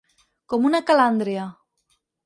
[0.53, 1.47] Com una calàndria.